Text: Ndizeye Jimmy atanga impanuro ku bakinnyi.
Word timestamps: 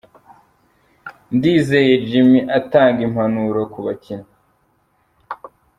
Ndizeye 1.35 1.93
Jimmy 2.07 2.39
atanga 2.59 2.99
impanuro 3.07 3.59
ku 3.73 3.79
bakinnyi. 3.85 4.29